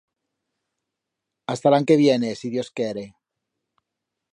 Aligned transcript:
Hasta 1.53 1.73
l'an 1.75 1.87
que 1.91 2.01
viene, 2.03 2.35
si 2.41 2.53
Dios 2.57 2.75
quere. 2.81 3.05